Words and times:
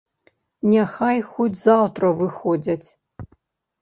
Няхай 0.71 1.19
хоць 1.35 1.59
заўтра 1.67 2.05
выходзяць. 2.23 2.85